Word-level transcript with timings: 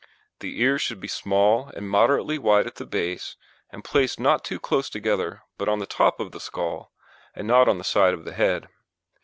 THE 0.39 0.59
EARS 0.65 0.81
should 0.81 0.99
be 0.99 1.07
small 1.07 1.67
and 1.75 1.87
moderately 1.87 2.39
wide 2.39 2.65
at 2.65 2.77
the 2.77 2.87
base, 2.87 3.35
and 3.69 3.83
placed 3.83 4.19
not 4.19 4.43
too 4.43 4.59
close 4.59 4.89
together 4.89 5.43
but 5.59 5.69
on 5.69 5.77
the 5.77 5.85
top 5.85 6.19
of 6.19 6.31
the 6.31 6.39
skull 6.39 6.91
and 7.35 7.47
not 7.47 7.69
on 7.69 7.77
the 7.77 7.83
side 7.83 8.15
of 8.15 8.25
the 8.25 8.33
head. 8.33 8.67